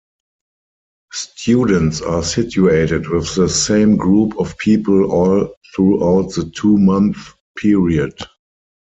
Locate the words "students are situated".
1.11-3.07